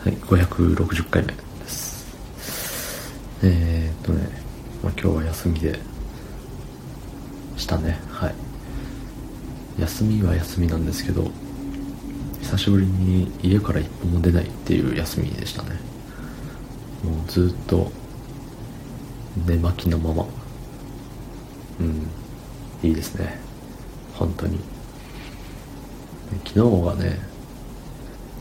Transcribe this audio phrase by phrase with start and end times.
[0.00, 2.06] はい、560回目です。
[3.42, 4.28] えー、っとね、
[4.80, 5.76] まあ、今日は休みで
[7.56, 7.98] したね。
[8.08, 8.34] はい。
[9.80, 11.28] 休みは休みなんですけど、
[12.40, 15.70] 久しぶりに家から一歩も出ないっていう休みでしたね。
[17.02, 17.90] もうずっと
[19.48, 20.26] 寝巻きのまま。
[21.80, 22.08] うん、
[22.88, 23.40] いいですね。
[24.14, 24.60] 本当に。
[26.44, 27.18] 昨日がね、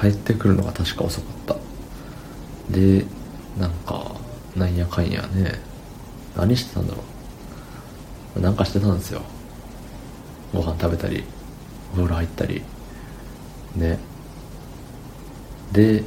[0.00, 1.56] 帰ってくるのが確か遅かった。
[2.72, 3.04] で
[3.58, 4.16] なんか
[4.56, 5.60] なんやかんやね
[6.36, 7.02] 何してたんだろ
[8.36, 8.40] う。
[8.40, 9.22] なんかしてたんですよ。
[10.54, 11.24] ご飯食べたり
[11.92, 12.62] お風呂入ったり。
[13.76, 13.98] ね。
[15.72, 16.02] で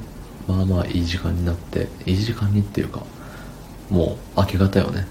[0.47, 3.03] まあまあいい時間になっていい時間にっていうか
[3.89, 5.07] もう明け方よね。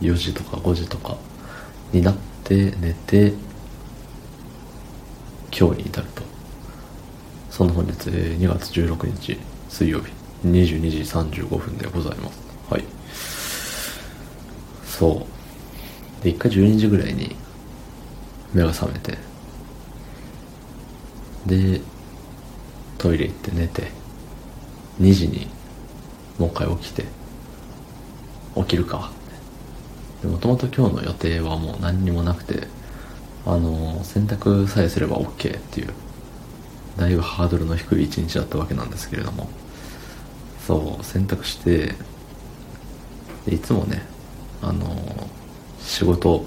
[0.00, 1.16] 4時とか5時とか
[1.92, 3.34] になって寝て
[5.56, 6.23] 今日に至ると。
[7.56, 10.10] その本日えー2月16日水曜日
[10.44, 10.98] 22時
[11.44, 12.42] 35分でございます。
[12.68, 12.84] はい。
[14.84, 15.24] そ
[16.20, 16.24] う。
[16.24, 17.36] で一回12時ぐらいに
[18.52, 19.16] 目が覚めて
[21.46, 21.80] で
[22.98, 23.92] トイレ行って寝て
[25.00, 25.46] 2時に
[26.38, 27.04] もう一回起きて
[28.56, 29.12] 起きるか。
[30.24, 32.66] もともと今日の予定はもう何にもなくて
[33.46, 35.94] あの洗濯さえすれば OK っていう
[36.96, 39.48] だいぶハードルの低い一日だったわけなんですけれども。
[40.66, 41.94] そう洗濯して
[43.46, 44.02] いつもね
[44.62, 44.96] あの
[45.78, 46.46] 仕事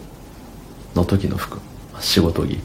[0.95, 1.59] の時の服
[1.99, 2.59] 仕事着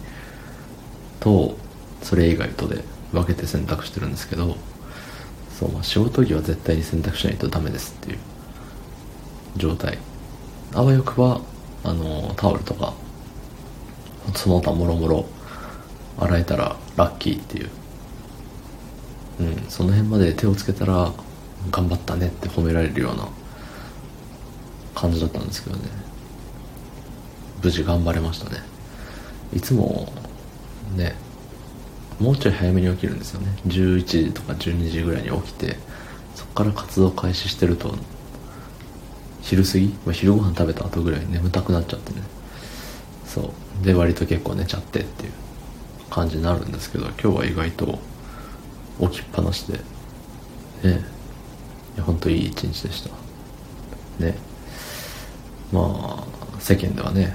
[1.20, 1.58] と
[2.02, 4.56] それ以外とで分けて洗濯してるんですけど
[5.58, 8.18] そう、仕事着は絶対に洗濯しないとダメですっていう
[9.56, 9.98] 状態。
[10.74, 11.42] あわよくば
[11.84, 12.94] あのタオルとか
[14.34, 15.26] その他もろもろ
[16.18, 17.70] 洗えたらラッキーっていう。
[19.40, 21.12] うんその辺まで手をつけたら
[21.70, 23.28] 頑張ったねって褒められるような
[24.94, 25.82] 感じだったんですけどね。
[27.62, 28.60] 無事頑張れましたね。
[29.54, 30.12] いつも
[30.96, 31.14] ね
[32.18, 33.48] もうちょい早めに起きるんですよね。
[33.66, 35.76] 11時とか12時ぐらいに起きて
[36.34, 37.94] そこから活動開始してると
[39.40, 42.22] 昼過ぎ、まあ、昼ご飯食べた後ぐらい眠たくなっちゃってね。
[43.26, 43.52] そ
[43.82, 43.84] う。
[43.84, 45.32] で割と結構寝ちゃってっていう。
[46.12, 47.98] 感じになるんですけど今日は意外と
[49.00, 49.78] 起きっぱなしで。
[50.84, 51.04] ね
[51.94, 53.10] いや本当いい一日でした。
[54.24, 54.36] ね。
[55.72, 57.34] まあ世間ではね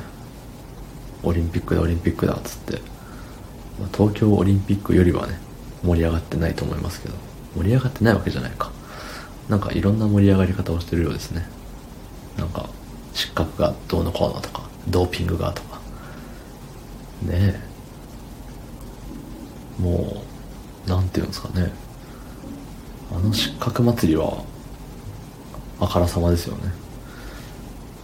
[1.23, 2.81] オリンピックだオリンピックだっつって、
[3.79, 5.39] まあ東京オリンピックよりはね
[5.83, 7.16] 盛り上がってないと思いますけど。
[7.55, 8.71] 盛り上がってないわけじゃないか。
[9.49, 11.47] なんかいろんな盛り上がり方をしてるようですね。
[12.37, 12.69] なんか
[13.13, 15.79] 失格がどうのこうのとかドーピングがとか。
[17.23, 17.66] ねえ。
[19.79, 20.23] も
[20.85, 21.71] うなんていうんですかね。
[23.11, 24.43] あの失格祭りは
[25.79, 26.71] あからさまですよね。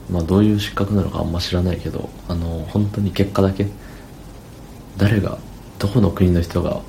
[0.09, 3.67] まあどういう失格なのかあんま知らないけどあの本当に結果だけ
[4.97, 5.37] 誰が
[5.79, 6.81] どこの国の人が、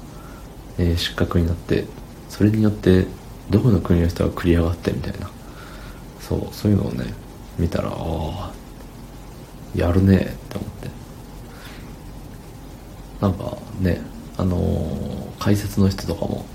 [0.78, 1.86] えー失格になって
[2.28, 3.06] それによって
[3.50, 5.30] どこの国の人が繰り上がってみたいな。
[6.20, 7.12] そうそういうのをね
[7.58, 8.52] 見たらああ
[9.74, 10.88] やるねって思って。
[13.20, 14.00] なんかね
[14.36, 16.46] あのー解説の人とかも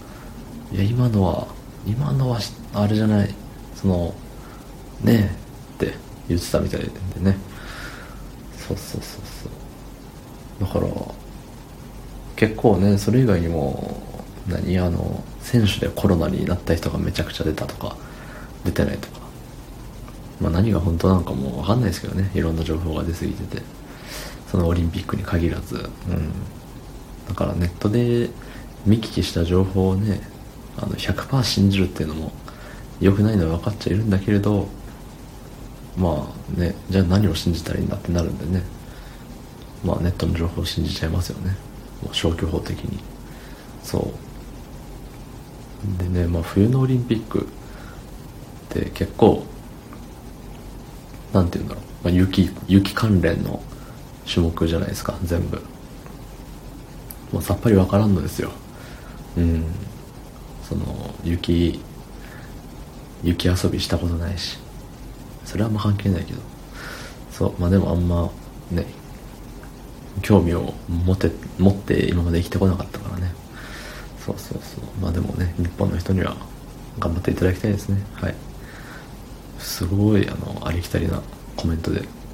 [0.72, 1.47] いや今のは
[1.85, 2.40] 今のは
[2.73, 3.29] あれじゃない
[3.75, 4.13] その
[5.03, 5.29] ね
[5.79, 5.94] えって
[6.28, 6.88] 言ってたみたいで
[7.19, 7.38] ね。
[8.57, 10.66] そうそうそうそう。
[10.66, 10.88] だから
[12.35, 14.01] 結構ねそれ以外にも
[14.47, 17.95] 何あの選手でコロナになった人がめちゃくちゃ出たとか
[18.66, 19.19] 出てないとか。
[20.41, 22.31] まあ何が本当なのかも分かんないですけどね。
[22.34, 23.63] いろんな情報が出過ぎてて。
[24.51, 25.75] そのオリンピックに限らず。
[25.75, 26.31] うん。
[27.29, 28.29] だからネットで
[28.85, 30.22] 見聞きした情報をね
[30.78, 32.31] あの100%信じるっていうのも
[33.00, 34.67] 良くないのは分かっちゃいるんだけれど
[35.97, 38.63] まあねじゃあ何を信じたらいいんだってなるんでね。
[39.84, 41.56] まあネットの情報を信じちゃいますよね。
[42.01, 43.00] もう消去法的に。
[43.84, 44.12] そ
[45.97, 46.03] う。
[46.03, 47.44] でねまあ冬のオリンピックっ
[48.69, 49.45] て結構
[51.33, 53.62] なんて言うんだろう、まあ、雪雪関連の
[54.31, 55.62] 種目じゃないですか全部。
[57.31, 58.52] もうさっぱりわからんのですよ。
[59.38, 59.66] うん。
[60.68, 61.80] その雪
[63.24, 64.58] 雪遊びしたことないし。
[65.46, 66.42] それはあんま関係ないけど。
[67.31, 67.62] そう。
[67.62, 68.30] まあでもあんま
[68.72, 68.86] ね
[70.22, 73.34] 興味を持って持って今まで生きてこなかったからね。
[74.26, 74.84] そうそうそう。
[75.02, 76.36] まあでもね日本の人には
[77.00, 78.02] 頑張っていただきたいですね。
[78.14, 78.36] はい。
[79.60, 81.22] すごいあのありきたりな
[81.56, 82.04] コメントで